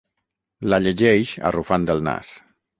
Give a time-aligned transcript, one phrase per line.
[0.73, 2.37] La llegeix arrufant el nas.